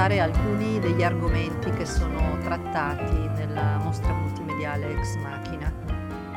affrontare 0.00 0.20
alcuni 0.20 0.80
degli 0.80 1.02
argomenti 1.02 1.70
che 1.72 1.84
sono 1.84 2.38
trattati 2.38 3.14
nella 3.36 3.76
mostra 3.76 4.14
multimediale 4.14 4.96
Ex 4.96 5.16
Machina. 5.16 5.70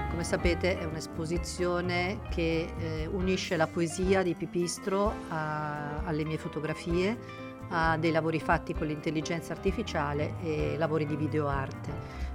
Come 0.09 0.25
sapete 0.25 0.77
è 0.77 0.83
un'esposizione 0.83 2.19
che 2.29 2.73
eh, 2.77 3.07
unisce 3.09 3.55
la 3.55 3.67
poesia 3.67 4.21
di 4.21 4.33
Pipistro 4.33 5.13
a, 5.29 6.03
alle 6.03 6.25
mie 6.25 6.37
fotografie, 6.37 7.17
a 7.69 7.95
dei 7.95 8.11
lavori 8.11 8.41
fatti 8.41 8.73
con 8.73 8.85
l'intelligenza 8.85 9.53
artificiale 9.53 10.33
e 10.41 10.75
lavori 10.77 11.05
di 11.05 11.15
videoarte. 11.15 11.89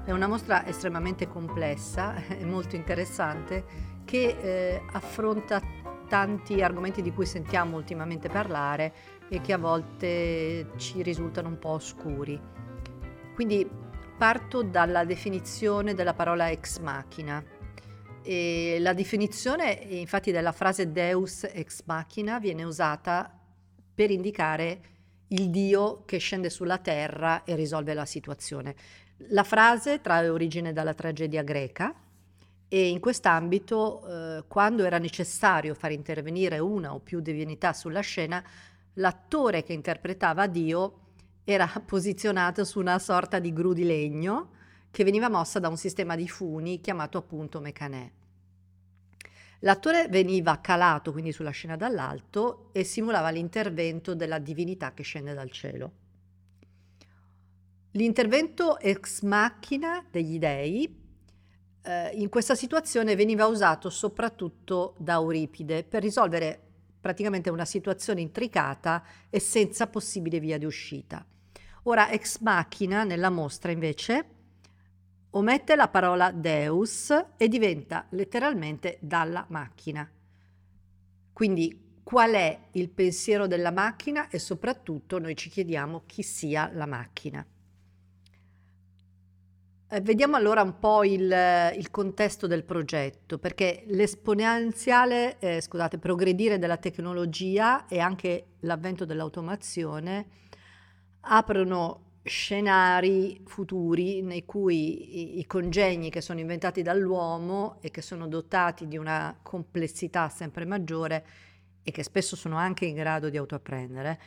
È 0.06 0.12
una 0.12 0.28
mostra 0.28 0.66
estremamente 0.66 1.28
complessa 1.28 2.14
e 2.26 2.42
molto 2.46 2.74
interessante 2.74 3.64
che 4.06 4.34
eh, 4.40 4.82
affronta 4.92 5.60
tanti 6.08 6.62
argomenti 6.62 7.02
di 7.02 7.12
cui 7.12 7.26
sentiamo 7.26 7.76
ultimamente 7.76 8.30
parlare 8.30 9.17
e 9.28 9.40
che 9.40 9.52
a 9.52 9.58
volte 9.58 10.70
ci 10.76 11.02
risultano 11.02 11.48
un 11.48 11.58
po' 11.58 11.70
oscuri. 11.70 12.40
Quindi 13.34 13.68
parto 14.16 14.62
dalla 14.62 15.04
definizione 15.04 15.94
della 15.94 16.14
parola 16.14 16.50
ex 16.50 16.78
machina. 16.80 17.44
E 18.22 18.78
la 18.80 18.92
definizione 18.92 19.70
infatti 19.72 20.32
della 20.32 20.52
frase 20.52 20.90
Deus 20.90 21.44
ex 21.44 21.82
machina 21.84 22.38
viene 22.38 22.64
usata 22.64 23.32
per 23.94 24.10
indicare 24.10 24.80
il 25.28 25.50
Dio 25.50 26.04
che 26.04 26.18
scende 26.18 26.50
sulla 26.50 26.78
terra 26.78 27.44
e 27.44 27.54
risolve 27.54 27.94
la 27.94 28.04
situazione. 28.04 28.74
La 29.30 29.44
frase 29.44 30.00
trae 30.00 30.28
origine 30.28 30.72
dalla 30.72 30.94
tragedia 30.94 31.42
greca 31.42 31.94
e 32.68 32.88
in 32.88 33.00
quest'ambito, 33.00 34.06
eh, 34.06 34.44
quando 34.46 34.84
era 34.84 34.98
necessario 34.98 35.74
far 35.74 35.92
intervenire 35.92 36.58
una 36.58 36.92
o 36.92 37.00
più 37.00 37.20
divinità 37.20 37.72
sulla 37.72 38.00
scena, 38.00 38.44
l'attore 38.98 39.62
che 39.62 39.72
interpretava 39.72 40.46
Dio 40.46 41.06
era 41.44 41.66
posizionato 41.84 42.64
su 42.64 42.78
una 42.78 42.98
sorta 42.98 43.38
di 43.38 43.52
gru 43.52 43.72
di 43.72 43.84
legno 43.84 44.50
che 44.90 45.04
veniva 45.04 45.28
mossa 45.28 45.58
da 45.58 45.68
un 45.68 45.76
sistema 45.76 46.16
di 46.16 46.28
funi 46.28 46.80
chiamato 46.80 47.18
appunto 47.18 47.60
mecanè. 47.60 48.10
L'attore 49.62 50.06
veniva 50.08 50.60
calato 50.60 51.10
quindi 51.10 51.32
sulla 51.32 51.50
scena 51.50 51.76
dall'alto 51.76 52.68
e 52.72 52.84
simulava 52.84 53.30
l'intervento 53.30 54.14
della 54.14 54.38
divinità 54.38 54.94
che 54.94 55.02
scende 55.02 55.34
dal 55.34 55.50
cielo. 55.50 55.92
L'intervento 57.92 58.78
ex 58.78 59.22
machina 59.22 60.04
degli 60.08 60.38
dei 60.38 61.06
eh, 61.82 62.10
in 62.14 62.28
questa 62.28 62.54
situazione 62.54 63.16
veniva 63.16 63.46
usato 63.46 63.90
soprattutto 63.90 64.94
da 64.98 65.14
Euripide 65.14 65.82
per 65.82 66.02
risolvere 66.02 66.67
praticamente 67.00 67.50
una 67.50 67.64
situazione 67.64 68.20
intricata 68.20 69.04
e 69.30 69.40
senza 69.40 69.86
possibile 69.86 70.40
via 70.40 70.58
di 70.58 70.64
uscita. 70.64 71.24
Ora, 71.84 72.10
ex 72.10 72.40
machina 72.40 73.04
nella 73.04 73.30
mostra 73.30 73.70
invece 73.72 74.36
omette 75.30 75.76
la 75.76 75.88
parola 75.88 76.30
Deus 76.32 77.12
e 77.36 77.48
diventa 77.48 78.06
letteralmente 78.10 78.98
dalla 79.00 79.44
macchina. 79.48 80.10
Quindi 81.32 82.00
qual 82.02 82.32
è 82.32 82.58
il 82.72 82.88
pensiero 82.88 83.46
della 83.46 83.70
macchina 83.70 84.28
e 84.28 84.38
soprattutto 84.38 85.18
noi 85.18 85.36
ci 85.36 85.50
chiediamo 85.50 86.04
chi 86.06 86.22
sia 86.22 86.70
la 86.72 86.86
macchina. 86.86 87.46
Eh, 89.90 90.02
vediamo 90.02 90.36
allora 90.36 90.60
un 90.60 90.78
po' 90.78 91.02
il, 91.02 91.22
il, 91.74 91.90
contesto 91.90 92.46
del 92.46 92.62
progetto, 92.62 93.38
perché 93.38 93.84
l'esponenziale, 93.86 95.38
eh, 95.38 95.62
scusate, 95.62 95.96
progredire 95.96 96.58
della 96.58 96.76
tecnologia 96.76 97.86
e 97.86 97.98
anche 97.98 98.48
l'avvento 98.60 99.06
dell'automazione 99.06 100.26
aprono 101.20 102.18
scenari 102.22 103.40
futuri 103.46 104.20
nei 104.20 104.44
cui 104.44 105.36
i, 105.36 105.38
i 105.38 105.46
congegni 105.46 106.10
che 106.10 106.20
sono 106.20 106.40
inventati 106.40 106.82
dall'uomo 106.82 107.78
e 107.80 107.90
che 107.90 108.02
sono 108.02 108.28
dotati 108.28 108.86
di 108.88 108.98
una 108.98 109.38
complessità 109.42 110.28
sempre 110.28 110.66
maggiore 110.66 111.26
e 111.82 111.90
che 111.92 112.02
spesso 112.02 112.36
sono 112.36 112.58
anche 112.58 112.84
in 112.84 112.94
grado 112.94 113.30
di 113.30 113.38
autoapprendere, 113.38 114.20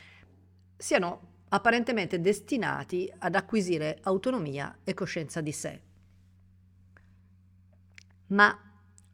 siano 0.76 1.31
apparentemente 1.54 2.20
destinati 2.20 3.12
ad 3.18 3.34
acquisire 3.34 3.98
autonomia 4.02 4.78
e 4.84 4.94
coscienza 4.94 5.40
di 5.40 5.52
sé. 5.52 5.80
Ma 8.28 8.58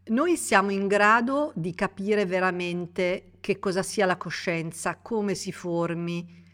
noi 0.06 0.36
siamo 0.36 0.70
in 0.70 0.86
grado 0.86 1.52
di 1.54 1.74
capire 1.74 2.26
veramente 2.26 3.32
che 3.40 3.58
cosa 3.58 3.82
sia 3.82 4.06
la 4.06 4.16
coscienza, 4.16 4.96
come 4.96 5.34
si 5.34 5.50
formi 5.50 6.46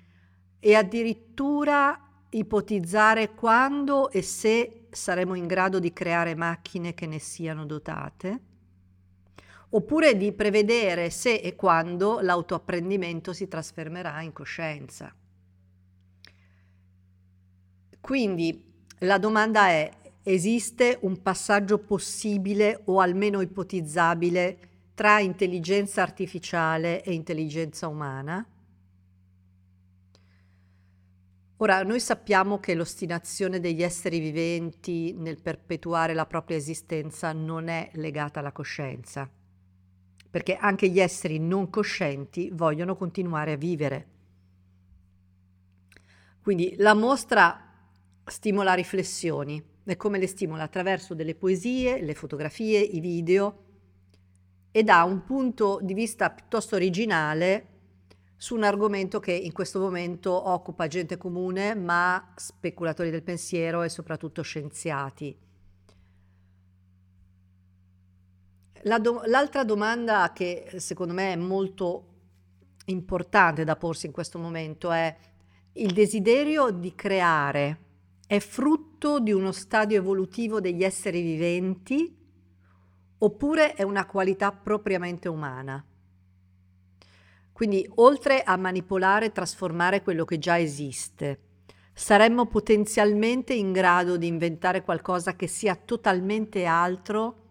e 0.58 0.74
addirittura 0.74 2.00
ipotizzare 2.30 3.34
quando 3.34 4.10
e 4.10 4.22
se 4.22 4.86
saremo 4.90 5.34
in 5.34 5.46
grado 5.46 5.78
di 5.78 5.92
creare 5.92 6.34
macchine 6.34 6.94
che 6.94 7.06
ne 7.06 7.18
siano 7.18 7.66
dotate? 7.66 8.40
Oppure 9.68 10.16
di 10.16 10.32
prevedere 10.32 11.10
se 11.10 11.34
e 11.34 11.54
quando 11.54 12.20
l'autoapprendimento 12.20 13.34
si 13.34 13.48
trasformerà 13.48 14.22
in 14.22 14.32
coscienza? 14.32 15.14
Quindi 18.04 18.62
la 18.98 19.16
domanda 19.16 19.68
è, 19.68 19.90
esiste 20.24 20.98
un 21.00 21.22
passaggio 21.22 21.78
possibile 21.78 22.82
o 22.84 23.00
almeno 23.00 23.40
ipotizzabile 23.40 24.58
tra 24.92 25.20
intelligenza 25.20 26.02
artificiale 26.02 27.02
e 27.02 27.14
intelligenza 27.14 27.88
umana? 27.88 28.46
Ora, 31.56 31.82
noi 31.82 31.98
sappiamo 31.98 32.60
che 32.60 32.74
l'ostinazione 32.74 33.58
degli 33.58 33.82
esseri 33.82 34.18
viventi 34.18 35.14
nel 35.14 35.40
perpetuare 35.40 36.12
la 36.12 36.26
propria 36.26 36.58
esistenza 36.58 37.32
non 37.32 37.68
è 37.68 37.88
legata 37.94 38.40
alla 38.40 38.52
coscienza, 38.52 39.26
perché 40.28 40.56
anche 40.56 40.90
gli 40.90 41.00
esseri 41.00 41.38
non 41.38 41.70
coscienti 41.70 42.50
vogliono 42.52 42.96
continuare 42.96 43.52
a 43.52 43.56
vivere. 43.56 44.08
Quindi 46.42 46.74
la 46.76 46.92
mostra 46.92 47.64
stimola 48.26 48.74
riflessioni 48.74 49.62
e 49.84 49.96
come 49.96 50.18
le 50.18 50.26
stimola 50.26 50.62
attraverso 50.62 51.14
delle 51.14 51.34
poesie, 51.34 52.02
le 52.02 52.14
fotografie, 52.14 52.80
i 52.80 53.00
video 53.00 53.62
e 54.70 54.82
dà 54.82 55.04
un 55.04 55.24
punto 55.24 55.78
di 55.82 55.94
vista 55.94 56.30
piuttosto 56.30 56.74
originale 56.74 57.68
su 58.36 58.54
un 58.54 58.64
argomento 58.64 59.20
che 59.20 59.32
in 59.32 59.52
questo 59.52 59.78
momento 59.78 60.48
occupa 60.50 60.88
gente 60.88 61.16
comune, 61.16 61.74
ma 61.74 62.32
speculatori 62.34 63.10
del 63.10 63.22
pensiero 63.22 63.82
e 63.82 63.88
soprattutto 63.88 64.42
scienziati. 64.42 65.38
La 68.82 68.98
do- 68.98 69.22
l'altra 69.26 69.64
domanda 69.64 70.32
che 70.34 70.72
secondo 70.76 71.14
me 71.14 71.32
è 71.32 71.36
molto 71.36 72.08
importante 72.86 73.64
da 73.64 73.76
porsi 73.76 74.06
in 74.06 74.12
questo 74.12 74.38
momento 74.38 74.90
è 74.90 75.16
il 75.74 75.92
desiderio 75.92 76.70
di 76.70 76.94
creare 76.94 77.83
è 78.34 78.40
frutto 78.40 79.20
di 79.20 79.30
uno 79.30 79.52
stadio 79.52 79.96
evolutivo 79.96 80.60
degli 80.60 80.82
esseri 80.82 81.22
viventi 81.22 82.12
oppure 83.18 83.74
è 83.74 83.84
una 83.84 84.06
qualità 84.06 84.50
propriamente 84.50 85.28
umana. 85.28 85.84
Quindi, 87.52 87.88
oltre 87.96 88.42
a 88.42 88.56
manipolare 88.56 89.26
e 89.26 89.32
trasformare 89.32 90.02
quello 90.02 90.24
che 90.24 90.40
già 90.40 90.58
esiste, 90.58 91.40
saremmo 91.92 92.46
potenzialmente 92.46 93.54
in 93.54 93.70
grado 93.70 94.16
di 94.16 94.26
inventare 94.26 94.82
qualcosa 94.82 95.36
che 95.36 95.46
sia 95.46 95.76
totalmente 95.76 96.64
altro 96.64 97.42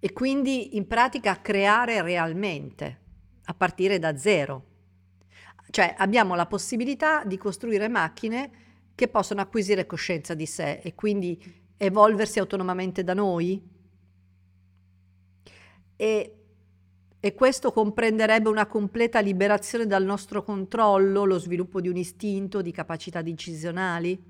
e 0.00 0.14
quindi 0.14 0.76
in 0.76 0.86
pratica 0.86 1.42
creare 1.42 2.00
realmente, 2.00 3.00
a 3.44 3.52
partire 3.52 3.98
da 3.98 4.16
zero. 4.16 4.64
Cioè 5.68 5.94
abbiamo 5.98 6.34
la 6.34 6.46
possibilità 6.46 7.22
di 7.24 7.36
costruire 7.36 7.88
macchine 7.88 8.62
che 8.94 9.08
possono 9.08 9.40
acquisire 9.40 9.86
coscienza 9.86 10.34
di 10.34 10.46
sé 10.46 10.80
e 10.82 10.94
quindi 10.94 11.62
evolversi 11.76 12.38
autonomamente 12.38 13.02
da 13.02 13.14
noi? 13.14 13.62
E, 15.96 16.38
e 17.20 17.34
questo 17.34 17.72
comprenderebbe 17.72 18.48
una 18.48 18.66
completa 18.66 19.20
liberazione 19.20 19.86
dal 19.86 20.04
nostro 20.04 20.42
controllo, 20.42 21.24
lo 21.24 21.38
sviluppo 21.38 21.80
di 21.80 21.88
un 21.88 21.96
istinto, 21.96 22.62
di 22.62 22.70
capacità 22.70 23.22
decisionali, 23.22 24.22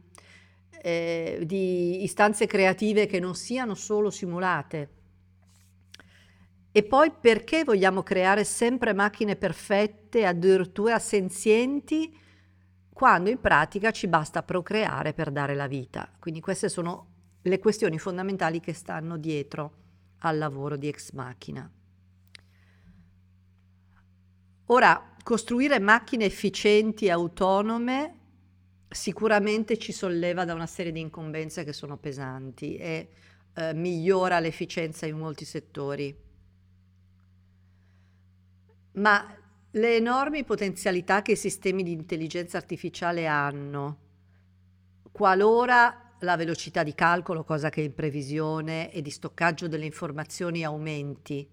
eh, 0.82 1.43
di 1.44 2.02
istanze 2.02 2.46
creative 2.46 3.06
che 3.06 3.20
non 3.20 3.34
siano 3.34 3.75
solo 3.75 4.10
simulate. 4.10 4.90
E 6.76 6.82
poi 6.82 7.12
perché 7.12 7.62
vogliamo 7.64 8.02
creare 8.02 8.44
sempre 8.44 8.93
macchine 8.93 9.37
perfette, 9.37 10.26
addirittura 10.26 10.99
senzienti, 10.99 12.12
quando 12.94 13.29
in 13.29 13.41
pratica 13.41 13.91
ci 13.91 14.06
basta 14.06 14.44
procreare 14.44 15.12
per 15.12 15.32
dare 15.32 15.56
la 15.56 15.67
vita. 15.67 16.08
Quindi 16.19 16.41
queste 16.41 16.69
sono 16.69 17.08
le 17.43 17.58
questioni 17.58 17.99
fondamentali 17.99 18.61
che 18.61 18.73
stanno 18.73 19.19
dietro 19.19 19.82
al 20.19 20.38
lavoro 20.38 20.76
di 20.76 20.87
Ex 20.87 21.11
Machina. 21.11 21.69
Ora, 24.67 25.17
costruire 25.25 25.81
macchine 25.81 26.25
efficienti 26.25 27.06
e 27.06 27.11
autonome 27.11 28.19
sicuramente 28.88 29.76
ci 29.76 29.91
solleva 29.91 30.44
da 30.44 30.55
una 30.55 30.67
serie 30.67 30.93
di 30.93 31.00
incombenze 31.00 31.64
che 31.64 31.73
sono 31.73 31.99
pesanti 31.99 32.76
e 32.76 33.08
eh, 33.55 33.75
migliora 33.75 34.38
l'efficienza 34.38 35.05
in 35.05 35.19
molti 35.19 35.44
settori. 35.44 36.17
Ma 38.93 39.37
le 39.76 39.96
enormi 39.96 40.44
potenzialità 40.44 41.20
che 41.22 41.32
i 41.32 41.36
sistemi 41.36 41.82
di 41.82 41.90
intelligenza 41.90 42.56
artificiale 42.56 43.26
hanno, 43.26 43.98
qualora 45.10 46.12
la 46.20 46.36
velocità 46.36 46.84
di 46.84 46.94
calcolo, 46.94 47.42
cosa 47.42 47.70
che 47.70 47.80
è 47.80 47.84
in 47.84 47.94
previsione, 47.94 48.92
e 48.92 49.02
di 49.02 49.10
stoccaggio 49.10 49.66
delle 49.66 49.84
informazioni 49.84 50.64
aumenti, 50.64 51.48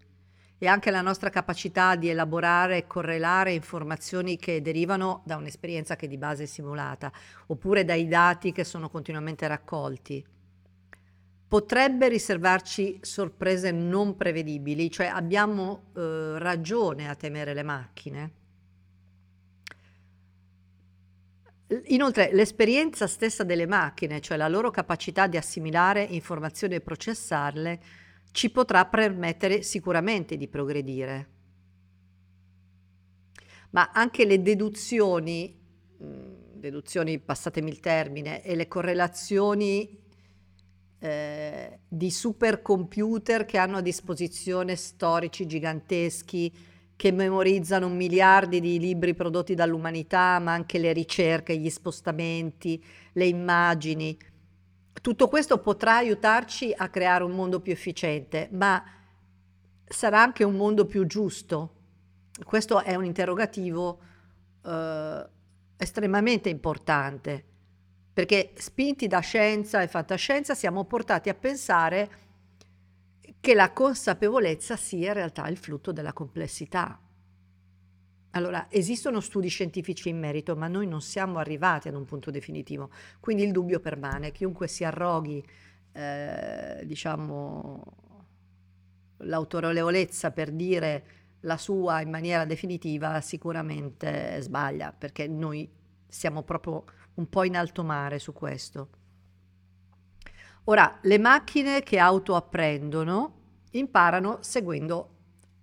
e 0.60 0.68
anche 0.68 0.92
la 0.92 1.02
nostra 1.02 1.32
capacità 1.32 1.96
di 1.96 2.10
elaborare 2.10 2.78
e 2.78 2.88
correlare 2.88 3.54
informazioni 3.54 4.38
che 4.38 4.62
derivano 4.62 5.24
da 5.26 5.38
un'esperienza 5.38 5.96
che 5.96 6.08
di 6.08 6.20
base 6.20 6.44
è 6.44 6.46
simulata, 6.46 7.12
oppure 7.48 7.84
dai 7.84 8.08
dati 8.08 8.52
che 8.52 8.64
sono 8.64 8.88
continuamente 8.90 9.48
raccolti. 9.48 10.24
Potrebbe 11.52 12.08
riservarci 12.08 13.00
sorprese 13.02 13.72
non 13.72 14.16
prevedibili, 14.16 14.90
cioè 14.90 15.08
abbiamo 15.08 15.92
eh, 15.94 16.40
ragione 16.40 17.10
a 17.10 17.16
temere 17.16 17.54
le 17.54 17.62
macchine. 17.62 18.32
Inoltre 21.88 22.30
l'esperienza 22.32 23.06
stessa 23.06 23.44
delle 23.44 23.66
macchine, 23.66 24.22
cioè 24.22 24.38
la 24.38 24.48
loro 24.48 24.72
capacità 24.72 25.28
di 25.28 25.36
assimilare 25.36 26.02
informazioni 26.04 26.76
e 26.76 26.80
processarle, 26.80 27.82
ci 28.32 28.50
potrà 28.50 28.86
permettere 28.86 29.62
sicuramente 29.62 30.38
di 30.38 30.48
progredire. 30.48 31.30
Ma 33.72 33.92
anche 33.92 34.24
le 34.24 34.42
deduzioni, 34.42 35.60
deduzioni 35.98 37.20
passatemi 37.20 37.70
il 37.70 37.82
termine, 37.82 38.42
e 38.42 38.56
le 38.56 38.70
correlazioni 38.70 40.00
eh, 41.04 41.80
di 41.88 42.12
supercomputer 42.12 43.46
che 43.46 43.58
hanno 43.58 43.78
a 43.78 43.82
disposizione 43.82 44.76
storici 44.76 45.48
giganteschi 45.48 46.54
che 46.96 47.12
memorizzano 47.12 47.90
miliardi 47.90 48.60
di 48.60 48.78
libri 48.78 49.16
prodotti 49.16 49.56
dall'umanità, 49.56 50.38
ma 50.38 50.54
anche 50.54 50.78
le 50.78 50.94
ricerche, 50.94 51.58
gli 51.58 51.70
spostamenti, 51.72 52.84
le 53.14 53.26
immagini, 53.26 54.16
tutto 55.02 55.28
questo 55.28 55.58
potrà 55.60 55.96
aiutarci 55.96 56.72
a 56.76 56.90
creare 56.90 57.24
un 57.24 57.32
mondo 57.32 57.60
più 57.60 57.72
efficiente, 57.72 58.50
ma 58.52 58.84
sarà 59.84 60.22
anche 60.22 60.44
un 60.44 60.56
mondo 60.56 60.86
più 60.86 61.08
giusto? 61.08 61.76
Questo 62.44 62.84
è 62.84 62.94
un 62.94 63.06
interrogativo 63.06 64.00
eh, 64.64 65.26
estremamente 65.78 66.50
importante, 66.50 67.46
perché 68.14 68.52
spinti 68.56 69.08
da 69.08 69.20
scienza 69.20 69.82
e 69.82 69.88
fantascienza 69.88 70.54
siamo 70.54 70.84
portati 70.86 71.30
a 71.30 71.34
pensare 71.34 72.10
che 73.40 73.54
la 73.54 73.72
consapevolezza 73.72 74.76
sia 74.76 75.08
in 75.10 75.14
realtà 75.14 75.48
il 75.48 75.58
frutto 75.58 75.92
della 75.92 76.14
complessità. 76.14 77.00
Allora, 78.32 78.68
esistono 78.70 79.20
studi 79.20 79.50
scientifici 79.50 80.10
in 80.10 80.20
merito, 80.20 80.56
ma 80.56 80.68
noi 80.68 80.88
non 80.88 81.02
siamo 81.02 81.38
arrivati 81.40 81.88
ad 81.88 81.96
un 81.96 82.06
punto 82.06 82.32
definitivo, 82.32 82.90
quindi 83.20 83.44
il 83.44 83.52
dubbio 83.52 83.80
permane. 83.80 84.32
Chiunque 84.32 84.68
si 84.68 84.84
arroghi, 84.84 85.44
eh, 85.92 86.82
diciamo, 86.86 87.84
l'autorevolezza 89.18 90.32
per 90.32 90.52
dire 90.52 91.04
la 91.42 91.58
sua 91.58 92.02
in 92.02 92.10
maniera 92.10 92.46
definitiva 92.46 93.20
sicuramente 93.22 94.40
sbaglia, 94.42 94.94
perché 94.98 95.28
noi 95.28 95.70
siamo 96.08 96.44
proprio 96.44 96.86
un 97.16 97.30
po' 97.30 97.44
in 97.44 97.56
alto 97.56 97.84
mare 97.84 98.20
su 98.20 98.34
questo. 98.34 98.90
Ora, 100.66 101.00
le 101.02 101.18
macchine 101.18 101.82
che 101.84 101.98
autoapprendono 101.98 103.40
imparano 103.72 104.38
seguendo 104.42 105.10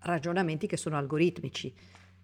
ragionamenti 0.00 0.66
che 0.66 0.76
sono 0.76 0.96
algoritmici 0.96 1.74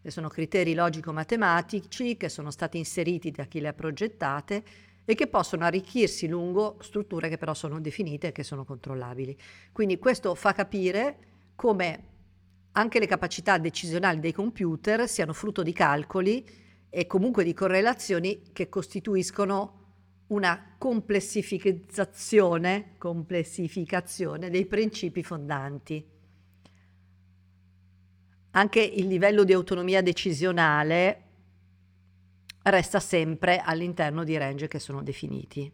che 0.05 0.11
sono 0.11 0.29
criteri 0.29 0.75
logico-matematici 0.75 2.19
che 2.19 2.29
sono 2.29 2.51
stati 2.51 2.77
inseriti 2.77 3.31
da 3.31 3.45
chi 3.45 3.59
le 3.59 3.69
ha 3.69 3.73
progettate 3.73 4.63
e 5.03 5.15
che 5.15 5.29
possono 5.29 5.65
arricchirsi 5.65 6.29
lungo 6.29 6.77
strutture 6.81 7.31
che 7.31 7.39
però 7.39 7.55
sono 7.55 7.81
definite 7.81 8.27
e 8.27 8.33
che 8.33 8.43
sono 8.43 8.67
controllabili. 8.67 9.35
Quindi 9.73 9.99
questo 9.99 10.35
fa 10.35 10.53
capire 10.53 11.17
come 11.55 12.09
anche 12.73 12.99
le 12.99 13.07
capacità 13.07 13.57
decisionali 13.57 14.21
dei 14.21 14.33
computer 14.33 15.09
siano 15.09 15.33
frutto 15.33 15.63
di 15.63 15.73
calcoli 15.73 16.47
e 16.95 17.07
comunque 17.07 17.45
di 17.45 17.53
correlazioni 17.53 18.43
che 18.53 18.69
costituiscono 18.69 19.83
una 20.29 20.75
complessificazione, 20.79 22.95
complessificazione 22.99 24.51
dei 24.51 24.67
principi 24.67 25.23
fondanti 25.23 26.13
anche 28.57 28.81
il 28.81 29.07
livello 29.07 29.45
di 29.45 29.53
autonomia 29.53 30.01
decisionale 30.01 31.23
resta 32.63 33.01
sempre 33.01 33.59
all'interno 33.59 34.25
di 34.25 34.37
range 34.37 34.69
che 34.69 34.79
sono 34.79 35.03
definiti. 35.03 35.71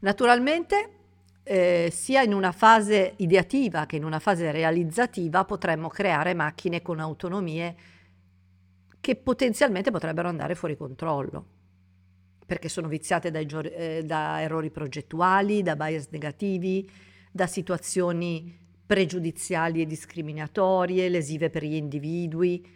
Naturalmente, 0.00 0.90
eh, 1.42 1.88
sia 1.92 2.22
in 2.22 2.34
una 2.34 2.52
fase 2.52 3.14
ideativa 3.18 3.86
che 3.86 3.96
in 3.96 4.04
una 4.04 4.18
fase 4.18 4.50
realizzativa 4.50 5.44
potremmo 5.44 5.88
creare 5.88 6.34
macchine 6.34 6.82
con 6.82 6.98
autonomie 6.98 7.76
che 9.06 9.14
potenzialmente 9.14 9.92
potrebbero 9.92 10.26
andare 10.26 10.56
fuori 10.56 10.76
controllo, 10.76 11.46
perché 12.44 12.68
sono 12.68 12.88
viziate 12.88 13.30
dai, 13.30 13.46
eh, 13.46 14.02
da 14.04 14.42
errori 14.42 14.72
progettuali, 14.72 15.62
da 15.62 15.76
bias 15.76 16.08
negativi, 16.10 16.90
da 17.30 17.46
situazioni 17.46 18.52
pregiudiziali 18.84 19.80
e 19.80 19.86
discriminatorie, 19.86 21.08
lesive 21.08 21.50
per 21.50 21.62
gli 21.62 21.74
individui. 21.74 22.68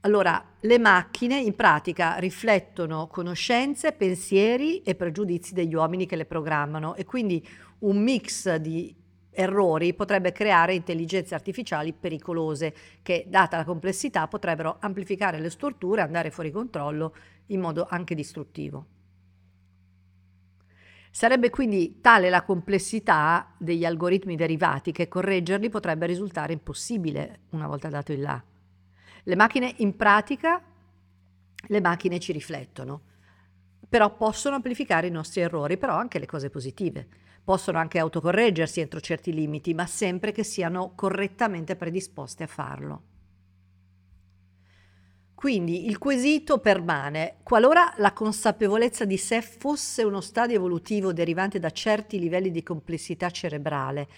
Allora, 0.00 0.44
le 0.58 0.78
macchine 0.80 1.38
in 1.38 1.54
pratica 1.54 2.16
riflettono 2.16 3.06
conoscenze, 3.06 3.92
pensieri 3.92 4.82
e 4.82 4.96
pregiudizi 4.96 5.54
degli 5.54 5.76
uomini 5.76 6.06
che 6.06 6.16
le 6.16 6.26
programmano 6.26 6.96
e 6.96 7.04
quindi 7.04 7.46
un 7.78 8.02
mix 8.02 8.52
di 8.56 8.92
errori 9.36 9.94
potrebbe 9.94 10.32
creare 10.32 10.74
intelligenze 10.74 11.34
artificiali 11.34 11.92
pericolose 11.92 12.74
che, 13.02 13.26
data 13.28 13.58
la 13.58 13.64
complessità, 13.64 14.26
potrebbero 14.26 14.78
amplificare 14.80 15.38
le 15.38 15.50
storture 15.50 16.00
e 16.00 16.04
andare 16.04 16.30
fuori 16.30 16.50
controllo 16.50 17.14
in 17.46 17.60
modo 17.60 17.86
anche 17.88 18.14
distruttivo. 18.14 18.86
Sarebbe 21.10 21.50
quindi 21.50 22.00
tale 22.00 22.28
la 22.28 22.42
complessità 22.42 23.54
degli 23.58 23.84
algoritmi 23.84 24.36
derivati 24.36 24.92
che 24.92 25.08
correggerli 25.08 25.68
potrebbe 25.70 26.06
risultare 26.06 26.52
impossibile 26.52 27.40
una 27.50 27.66
volta 27.66 27.88
dato 27.88 28.12
il 28.12 28.20
là. 28.20 28.42
Le 29.22 29.36
macchine 29.36 29.74
in 29.78 29.96
pratica, 29.96 30.62
le 31.68 31.80
macchine 31.80 32.18
ci 32.18 32.32
riflettono, 32.32 33.00
però 33.88 34.14
possono 34.14 34.56
amplificare 34.56 35.06
i 35.06 35.10
nostri 35.10 35.40
errori, 35.40 35.78
però 35.78 35.96
anche 35.96 36.18
le 36.18 36.26
cose 36.26 36.50
positive. 36.50 37.08
Possono 37.46 37.78
anche 37.78 38.00
autocorreggersi 38.00 38.80
entro 38.80 38.98
certi 38.98 39.32
limiti, 39.32 39.72
ma 39.72 39.86
sempre 39.86 40.32
che 40.32 40.42
siano 40.42 40.94
correttamente 40.96 41.76
predisposte 41.76 42.42
a 42.42 42.48
farlo. 42.48 43.02
Quindi 45.32 45.86
il 45.86 45.98
quesito 45.98 46.58
permane, 46.58 47.36
qualora 47.44 47.94
la 47.98 48.12
consapevolezza 48.12 49.04
di 49.04 49.16
sé 49.16 49.42
fosse 49.42 50.02
uno 50.02 50.20
stadio 50.20 50.56
evolutivo 50.56 51.12
derivante 51.12 51.60
da 51.60 51.70
certi 51.70 52.18
livelli 52.18 52.50
di 52.50 52.64
complessità 52.64 53.30
cerebrale, 53.30 54.08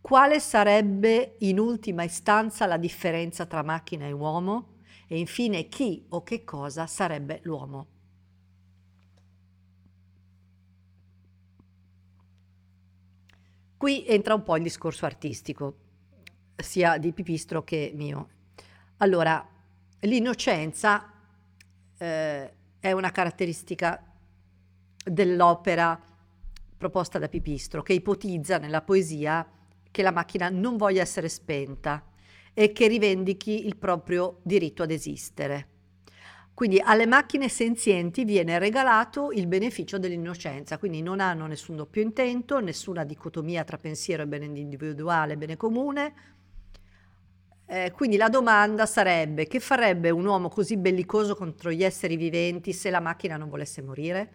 quale 0.00 0.38
sarebbe 0.38 1.38
in 1.40 1.58
ultima 1.58 2.04
istanza 2.04 2.66
la 2.66 2.76
differenza 2.76 3.46
tra 3.46 3.64
macchina 3.64 4.06
e 4.06 4.12
uomo? 4.12 4.74
E 5.08 5.18
infine 5.18 5.66
chi 5.66 6.06
o 6.10 6.22
che 6.22 6.44
cosa 6.44 6.86
sarebbe 6.86 7.40
l'uomo? 7.42 7.95
Qui 13.76 14.06
entra 14.06 14.34
un 14.34 14.42
po' 14.42 14.56
il 14.56 14.62
discorso 14.62 15.04
artistico, 15.04 15.76
sia 16.56 16.96
di 16.96 17.12
Pipistro 17.12 17.62
che 17.62 17.92
mio. 17.94 18.28
Allora, 18.98 19.46
l'innocenza 20.00 21.12
eh, 21.98 22.52
è 22.78 22.92
una 22.92 23.10
caratteristica 23.10 24.02
dell'opera 25.04 26.00
proposta 26.76 27.18
da 27.18 27.28
Pipistro, 27.28 27.82
che 27.82 27.92
ipotizza 27.92 28.56
nella 28.56 28.80
poesia 28.80 29.46
che 29.90 30.02
la 30.02 30.10
macchina 30.10 30.48
non 30.48 30.78
voglia 30.78 31.02
essere 31.02 31.28
spenta 31.28 32.02
e 32.54 32.72
che 32.72 32.86
rivendichi 32.86 33.66
il 33.66 33.76
proprio 33.76 34.40
diritto 34.42 34.84
ad 34.84 34.90
esistere. 34.90 35.68
Quindi 36.56 36.80
alle 36.82 37.04
macchine 37.04 37.50
senzienti 37.50 38.24
viene 38.24 38.58
regalato 38.58 39.30
il 39.30 39.46
beneficio 39.46 39.98
dell'innocenza, 39.98 40.78
quindi 40.78 41.02
non 41.02 41.20
hanno 41.20 41.46
nessun 41.46 41.76
doppio 41.76 42.00
intento, 42.00 42.60
nessuna 42.60 43.04
dicotomia 43.04 43.62
tra 43.62 43.76
pensiero 43.76 44.22
e 44.22 44.26
bene 44.26 44.46
individuale 44.46 45.34
e 45.34 45.36
bene 45.36 45.58
comune, 45.58 46.14
Eh, 47.68 47.90
quindi 47.90 48.16
la 48.16 48.28
domanda 48.28 48.86
sarebbe 48.86 49.46
che 49.48 49.58
farebbe 49.58 50.10
un 50.10 50.24
uomo 50.24 50.48
così 50.48 50.76
bellicoso 50.76 51.34
contro 51.34 51.72
gli 51.72 51.82
esseri 51.82 52.16
viventi 52.16 52.72
se 52.72 52.90
la 52.90 53.00
macchina 53.00 53.36
non 53.36 53.48
volesse 53.48 53.82
morire? 53.82 54.32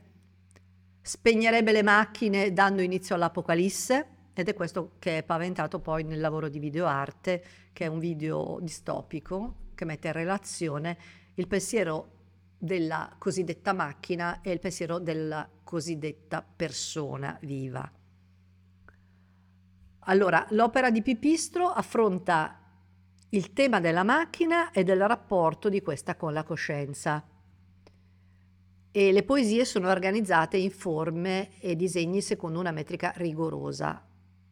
Spegnerebbe 1.01 1.71
le 1.71 1.81
macchine 1.81 2.51
dando 2.51 2.81
inizio 2.81 3.15
all'apocalisse? 3.15 4.07
Ed 4.33 4.49
è 4.49 4.53
questo 4.53 4.95
che 4.99 5.19
è 5.19 5.23
paventato 5.23 5.79
poi 5.79 6.03
nel 6.03 6.19
lavoro 6.19 6.49
di 6.49 6.59
videoarte, 6.59 7.43
che 7.73 7.85
è 7.85 7.87
un 7.87 7.99
video 7.99 8.59
distopico 8.61 9.69
che 9.75 9.85
mette 9.85 10.07
in 10.07 10.13
relazione 10.13 10.97
il 11.35 11.47
pensiero 11.47 12.19
della 12.57 13.15
cosiddetta 13.17 13.73
macchina 13.73 14.41
e 14.41 14.51
il 14.51 14.59
pensiero 14.59 14.99
della 14.99 15.49
cosiddetta 15.63 16.43
persona 16.43 17.37
viva. 17.41 17.91
Allora, 20.05 20.45
l'opera 20.49 20.91
di 20.91 21.01
Pipistro 21.01 21.69
affronta 21.69 22.59
il 23.29 23.53
tema 23.53 23.79
della 23.79 24.03
macchina 24.03 24.71
e 24.71 24.83
del 24.83 25.07
rapporto 25.07 25.69
di 25.69 25.81
questa 25.81 26.15
con 26.15 26.33
la 26.33 26.43
coscienza. 26.43 27.25
E 28.91 29.11
le 29.11 29.23
poesie 29.23 29.63
sono 29.63 29.89
organizzate 29.89 30.57
in 30.57 30.71
forme 30.71 31.59
e 31.59 31.75
disegni 31.75 32.21
secondo 32.21 32.59
una 32.59 32.71
metrica 32.71 33.13
rigorosa. 33.15 34.05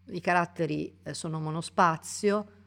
I 0.06 0.22
caratteri 0.22 1.00
eh, 1.04 1.14
sono 1.14 1.40
monospazio, 1.40 2.59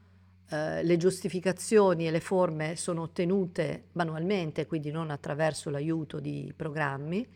eh, 0.52 0.82
le 0.82 0.96
giustificazioni 0.98 2.06
e 2.06 2.10
le 2.10 2.20
forme 2.20 2.76
sono 2.76 3.00
ottenute 3.00 3.84
manualmente, 3.92 4.66
quindi 4.66 4.90
non 4.90 5.10
attraverso 5.10 5.70
l'aiuto 5.70 6.20
di 6.20 6.52
programmi, 6.54 7.26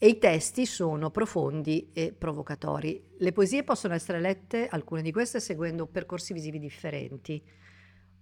e 0.00 0.08
i 0.08 0.16
testi 0.18 0.64
sono 0.64 1.10
profondi 1.10 1.90
e 1.92 2.14
provocatori. 2.16 3.16
Le 3.18 3.32
poesie 3.32 3.62
possono 3.62 3.92
essere 3.92 4.20
lette, 4.20 4.68
alcune 4.68 5.02
di 5.02 5.12
queste, 5.12 5.38
seguendo 5.38 5.86
percorsi 5.86 6.32
visivi 6.32 6.58
differenti. 6.58 7.42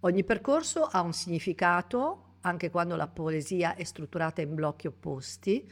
Ogni 0.01 0.25
percorso 0.25 0.83
ha 0.85 1.03
un 1.03 1.13
significato, 1.13 2.39
anche 2.41 2.71
quando 2.71 2.97
la 2.97 3.07
poesia 3.07 3.77
è 3.77 3.85
strutturata 3.85 4.41
in 4.41 4.55
blocchi 4.55 4.89
opposti, 4.89 5.65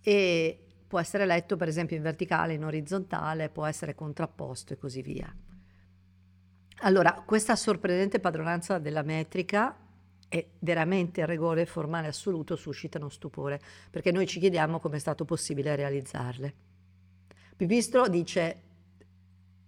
e 0.00 0.58
può 0.86 0.98
essere 1.00 1.26
letto 1.26 1.56
per 1.56 1.68
esempio 1.68 1.96
in 1.96 2.02
verticale, 2.02 2.54
in 2.54 2.64
orizzontale, 2.64 3.50
può 3.50 3.66
essere 3.66 3.94
contrapposto 3.94 4.72
e 4.72 4.78
così 4.78 5.02
via. 5.02 5.34
Allora, 6.80 7.22
questa 7.24 7.56
sorprendente 7.56 8.20
padronanza 8.20 8.78
della 8.78 9.02
metrica 9.02 9.76
e 10.28 10.50
veramente 10.58 11.20
il 11.20 11.26
rigore 11.26 11.64
formale 11.64 12.08
assoluto 12.08 12.56
suscitano 12.56 13.08
stupore, 13.08 13.60
perché 13.90 14.10
noi 14.10 14.26
ci 14.26 14.40
chiediamo 14.40 14.80
come 14.80 14.96
è 14.96 14.98
stato 14.98 15.24
possibile 15.24 15.76
realizzarle. 15.76 16.54
Pipistro 17.56 18.08
dice 18.08 18.62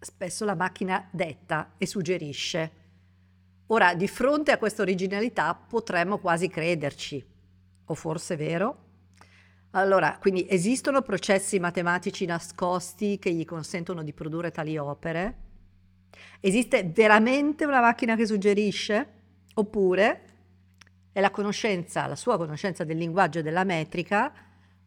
spesso 0.00 0.44
la 0.44 0.54
macchina 0.54 1.08
detta 1.10 1.74
e 1.78 1.86
suggerisce. 1.86 2.84
Ora, 3.68 3.94
di 3.94 4.08
fronte 4.08 4.52
a 4.52 4.58
questa 4.58 4.82
originalità 4.82 5.54
potremmo 5.54 6.18
quasi 6.18 6.48
crederci, 6.48 7.24
o 7.84 7.94
forse 7.94 8.34
è 8.34 8.36
vero? 8.36 8.84
Allora, 9.70 10.18
quindi 10.20 10.46
esistono 10.48 11.02
processi 11.02 11.58
matematici 11.58 12.24
nascosti 12.24 13.18
che 13.18 13.32
gli 13.32 13.44
consentono 13.44 14.02
di 14.02 14.12
produrre 14.12 14.50
tali 14.50 14.76
opere? 14.78 15.44
Esiste 16.40 16.84
veramente 16.84 17.64
una 17.64 17.80
macchina 17.80 18.16
che 18.16 18.26
suggerisce? 18.26 19.14
Oppure 19.54 20.22
è 21.12 21.20
la 21.20 21.30
conoscenza, 21.30 22.06
la 22.06 22.14
sua 22.14 22.36
conoscenza 22.36 22.84
del 22.84 22.98
linguaggio 22.98 23.38
e 23.38 23.42
della 23.42 23.64
metrica, 23.64 24.32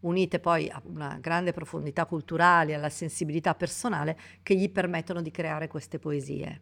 unite 0.01 0.39
poi 0.39 0.69
a 0.69 0.79
una 0.85 1.17
grande 1.19 1.51
profondità 1.53 2.05
culturale, 2.05 2.75
alla 2.75 2.89
sensibilità 2.89 3.55
personale, 3.55 4.17
che 4.43 4.55
gli 4.55 4.69
permettono 4.69 5.21
di 5.21 5.31
creare 5.31 5.67
queste 5.67 5.97
poesie. 5.97 6.61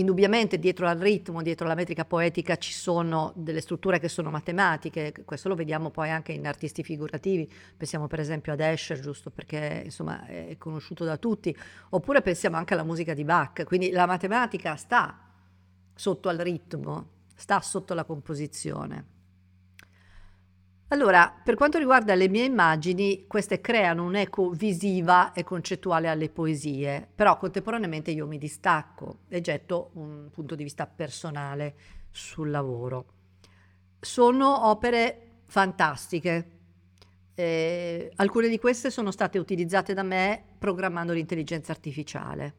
Indubbiamente 0.00 0.58
dietro 0.58 0.88
al 0.88 0.96
ritmo, 0.98 1.42
dietro 1.42 1.66
alla 1.66 1.74
metrica 1.74 2.06
poetica 2.06 2.56
ci 2.56 2.72
sono 2.72 3.32
delle 3.36 3.60
strutture 3.60 3.98
che 3.98 4.08
sono 4.08 4.30
matematiche, 4.30 5.12
questo 5.26 5.50
lo 5.50 5.54
vediamo 5.54 5.90
poi 5.90 6.08
anche 6.08 6.32
in 6.32 6.46
artisti 6.46 6.82
figurativi, 6.82 7.46
pensiamo 7.76 8.06
per 8.06 8.18
esempio 8.18 8.54
ad 8.54 8.60
Escher, 8.60 8.98
giusto? 8.98 9.28
Perché 9.28 9.82
insomma 9.84 10.24
è 10.24 10.56
conosciuto 10.56 11.04
da 11.04 11.18
tutti, 11.18 11.54
oppure 11.90 12.22
pensiamo 12.22 12.56
anche 12.56 12.72
alla 12.72 12.82
musica 12.82 13.12
di 13.12 13.24
Bach, 13.24 13.64
quindi 13.64 13.90
la 13.90 14.06
matematica 14.06 14.74
sta 14.76 15.18
sotto 15.94 16.30
al 16.30 16.38
ritmo, 16.38 17.08
sta 17.34 17.60
sotto 17.60 17.92
la 17.92 18.04
composizione. 18.04 19.19
Allora, 20.92 21.32
per 21.44 21.54
quanto 21.54 21.78
riguarda 21.78 22.16
le 22.16 22.28
mie 22.28 22.42
immagini, 22.42 23.24
queste 23.28 23.60
creano 23.60 24.02
un'eco 24.04 24.50
visiva 24.50 25.32
e 25.32 25.44
concettuale 25.44 26.08
alle 26.08 26.28
poesie, 26.28 27.08
però 27.14 27.36
contemporaneamente 27.36 28.10
io 28.10 28.26
mi 28.26 28.38
distacco 28.38 29.20
e 29.28 29.40
getto 29.40 29.90
un 29.94 30.28
punto 30.32 30.56
di 30.56 30.64
vista 30.64 30.88
personale 30.88 31.74
sul 32.10 32.50
lavoro. 32.50 33.04
Sono 34.00 34.66
opere 34.66 35.42
fantastiche. 35.46 36.50
Eh, 37.34 38.10
alcune 38.16 38.48
di 38.48 38.58
queste 38.58 38.90
sono 38.90 39.12
state 39.12 39.38
utilizzate 39.38 39.94
da 39.94 40.02
me 40.02 40.42
programmando 40.58 41.12
l'intelligenza 41.12 41.70
artificiale 41.70 42.54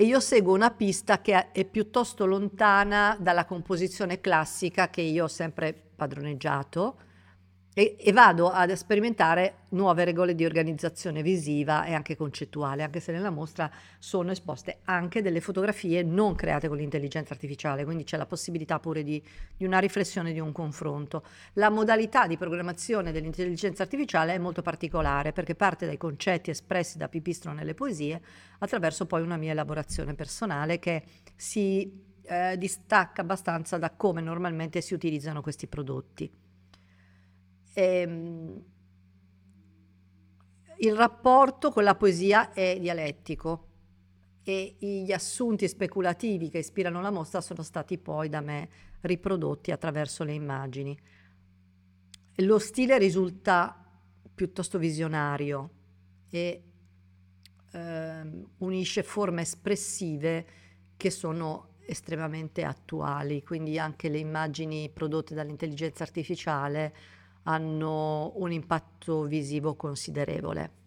e 0.00 0.04
io 0.04 0.18
seguo 0.18 0.54
una 0.54 0.70
pista 0.70 1.20
che 1.20 1.52
è 1.52 1.64
piuttosto 1.66 2.24
lontana 2.24 3.18
dalla 3.20 3.44
composizione 3.44 4.18
classica 4.18 4.88
che 4.88 5.02
io 5.02 5.24
ho 5.24 5.28
sempre 5.28 5.89
padroneggiato 6.00 6.96
e, 7.72 7.96
e, 8.00 8.12
vado 8.12 8.48
ad 8.48 8.72
sperimentare 8.72 9.66
nuove 9.70 10.04
regole 10.04 10.34
di 10.34 10.44
organizzazione 10.44 11.22
visiva 11.22 11.84
e 11.84 11.94
anche 11.94 12.16
concettuale, 12.16 12.82
anche 12.82 12.98
se 12.98 13.12
nella 13.12 13.30
mostra 13.30 13.70
sono 14.00 14.32
esposte 14.32 14.80
anche 14.86 15.22
delle 15.22 15.40
fotografie 15.40 16.02
non 16.02 16.34
create 16.34 16.66
con 16.66 16.78
l'intelligenza 16.78 17.32
artificiale, 17.32 17.84
quindi 17.84 18.02
c'è 18.02 18.16
la 18.16 18.26
possibilità 18.26 18.80
pure 18.80 19.04
di, 19.04 19.22
di 19.56 19.64
una 19.64 19.78
riflessione, 19.78 20.32
di 20.32 20.40
un 20.40 20.50
confronto. 20.50 21.22
La 21.54 21.70
modalità 21.70 22.26
di 22.26 22.36
programmazione 22.36 23.12
dell'intelligenza 23.12 23.84
artificiale 23.84 24.34
è 24.34 24.38
molto 24.38 24.62
particolare 24.62 25.32
perché 25.32 25.54
parte 25.54 25.86
dai 25.86 25.96
concetti 25.96 26.50
espressi 26.50 26.98
da 26.98 27.08
Pipistro 27.08 27.52
nelle 27.52 27.74
poesie 27.74 28.20
attraverso 28.58 29.06
poi 29.06 29.22
una 29.22 29.36
mia 29.36 29.52
elaborazione 29.52 30.14
personale 30.14 30.80
che 30.80 31.04
si 31.36 32.08
eh, 32.22 32.56
distacca 32.58 33.22
abbastanza 33.22 33.78
da 33.78 33.90
come 33.90 34.20
normalmente 34.20 34.80
si 34.80 34.94
utilizzano 34.94 35.42
questi 35.42 35.66
prodotti. 35.66 36.30
E, 37.72 37.82
ehm, 37.82 38.62
il 40.82 40.94
rapporto 40.94 41.70
con 41.70 41.84
la 41.84 41.94
poesia 41.94 42.52
è 42.52 42.78
dialettico 42.80 43.66
e 44.42 44.76
gli 44.78 45.12
assunti 45.12 45.68
speculativi 45.68 46.48
che 46.48 46.58
ispirano 46.58 47.02
la 47.02 47.10
mostra 47.10 47.42
sono 47.42 47.62
stati 47.62 47.98
poi 47.98 48.30
da 48.30 48.40
me 48.40 48.68
riprodotti 49.02 49.70
attraverso 49.72 50.24
le 50.24 50.32
immagini. 50.32 50.98
Lo 52.36 52.58
stile 52.58 52.96
risulta 52.96 53.76
piuttosto 54.34 54.78
visionario 54.78 55.70
e 56.30 56.62
eh, 57.72 58.44
unisce 58.58 59.02
forme 59.02 59.42
espressive 59.42 60.46
che 60.96 61.10
sono 61.10 61.69
estremamente 61.90 62.64
attuali, 62.64 63.42
quindi 63.42 63.78
anche 63.78 64.08
le 64.08 64.18
immagini 64.18 64.88
prodotte 64.88 65.34
dall'intelligenza 65.34 66.04
artificiale 66.04 66.94
hanno 67.44 68.32
un 68.36 68.52
impatto 68.52 69.24
visivo 69.24 69.74
considerevole. 69.74 70.78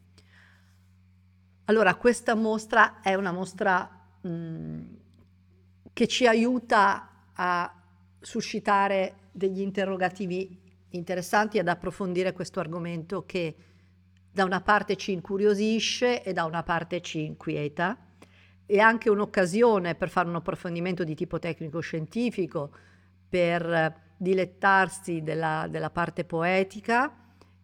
Allora, 1.66 1.96
questa 1.96 2.36
mostra 2.36 3.02
è 3.02 3.16
una 3.16 3.32
mostra 3.32 3.90
mh, 4.22 4.30
mm, 4.30 4.82
che 5.92 6.08
ci 6.08 6.26
aiuta 6.26 7.10
a 7.34 7.82
suscitare 8.20 9.16
degli 9.32 9.62
interrogativi 9.62 10.62
interessanti 10.90 11.60
ad 11.60 11.68
approfondire 11.68 12.34
questo 12.34 12.60
argomento 12.60 13.26
che 13.26 13.56
da 14.32 14.44
una 14.44 14.62
parte 14.62 14.96
ci 14.96 15.12
incuriosisce 15.12 16.24
e 16.24 16.34
da 16.34 16.46
una 16.46 16.64
parte 16.64 17.02
ci 17.02 17.24
inquieta. 17.24 17.98
È 18.66 18.78
anche 18.78 19.10
un'occasione 19.10 19.96
per 19.96 20.10
fare 20.10 20.30
un 20.30 20.36
approfondimento 20.36 21.04
di 21.04 21.16
tipo 21.16 21.40
tecnico-scientifico, 21.40 22.72
per 23.28 24.02
dilettarsi 24.18 25.22
della, 25.22 25.68
della 25.70 25.90
parte 25.90 26.24
poetica 26.24 27.12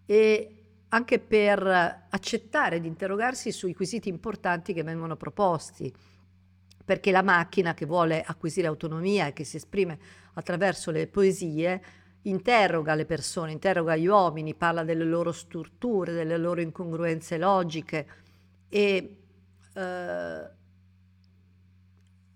e 0.05 0.55
anche 0.89 1.19
per 1.19 2.07
accettare 2.09 2.77
ed 2.77 2.85
interrogarsi 2.85 3.51
sui 3.51 3.73
quesiti 3.73 4.09
importanti 4.09 4.73
che 4.73 4.83
vengono 4.83 5.15
proposti, 5.15 5.93
perché 6.83 7.11
la 7.11 7.21
macchina 7.21 7.73
che 7.73 7.85
vuole 7.85 8.23
acquisire 8.25 8.67
autonomia 8.67 9.27
e 9.27 9.33
che 9.33 9.43
si 9.43 9.57
esprime 9.57 9.99
attraverso 10.33 10.89
le 10.89 11.07
poesie 11.07 11.81
interroga 12.23 12.95
le 12.95 13.05
persone, 13.05 13.51
interroga 13.51 13.95
gli 13.95 14.07
uomini, 14.07 14.55
parla 14.55 14.83
delle 14.83 15.05
loro 15.05 15.31
strutture, 15.31 16.13
delle 16.13 16.37
loro 16.37 16.61
incongruenze 16.61 17.37
logiche 17.37 18.07
e 18.67 19.17
eh, 19.73 20.49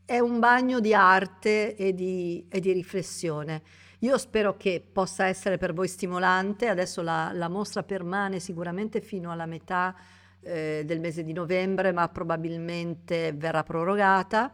è 0.05 0.19
un 0.19 0.39
bagno 0.39 0.79
di 0.79 0.93
arte 0.93 1.75
e 1.75 1.93
di, 1.93 2.45
e 2.50 2.60
di 2.60 2.72
riflessione. 2.72 3.62
Io 4.00 4.17
spero 4.17 4.57
che 4.57 4.86
possa 4.91 5.27
essere 5.27 5.57
per 5.57 5.74
voi 5.74 5.88
stimolante, 5.88 6.67
adesso 6.67 7.01
la, 7.01 7.31
la 7.33 7.48
mostra 7.48 7.83
permane 7.83 8.39
sicuramente 8.39 9.00
fino 9.00 9.31
alla 9.31 9.45
metà 9.45 9.95
eh, 10.41 10.83
del 10.86 11.00
mese 11.00 11.24
di 11.24 11.31
novembre, 11.31 11.93
ma 11.93 12.10
probabilmente 12.10 13.31
verrà 13.31 13.63
prorogata. 13.63 14.53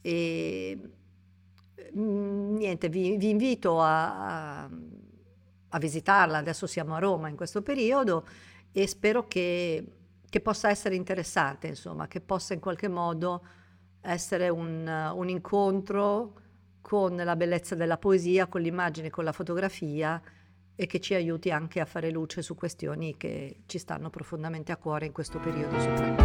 E 0.00 0.78
mm, 1.96 2.56
niente, 2.56 2.88
vi, 2.88 3.16
vi 3.16 3.30
invito 3.30 3.80
a, 3.80 4.64
a, 4.64 5.78
visitarla, 5.78 6.38
adesso 6.38 6.66
siamo 6.66 6.96
a 6.96 6.98
Roma 6.98 7.28
in 7.28 7.36
questo 7.36 7.62
periodo 7.62 8.26
e 8.72 8.88
spero 8.88 9.28
che, 9.28 9.86
che 10.28 10.40
possa 10.40 10.68
essere 10.68 10.96
interessante, 10.96 11.68
insomma, 11.68 12.08
che 12.08 12.20
possa 12.20 12.54
in 12.54 12.60
qualche 12.60 12.88
modo 12.88 13.42
essere 14.04 14.48
un, 14.48 15.12
un 15.14 15.28
incontro 15.28 16.34
con 16.80 17.16
la 17.16 17.36
bellezza 17.36 17.74
della 17.74 17.96
poesia, 17.96 18.46
con 18.46 18.60
l'immagine, 18.60 19.10
con 19.10 19.24
la 19.24 19.32
fotografia 19.32 20.20
e 20.76 20.86
che 20.86 21.00
ci 21.00 21.14
aiuti 21.14 21.50
anche 21.50 21.80
a 21.80 21.86
fare 21.86 22.10
luce 22.10 22.42
su 22.42 22.54
questioni 22.54 23.16
che 23.16 23.62
ci 23.66 23.78
stanno 23.78 24.10
profondamente 24.10 24.72
a 24.72 24.76
cuore 24.76 25.06
in 25.06 25.12
questo 25.12 25.38
periodo 25.38 25.80
soprattutto. 25.80 26.24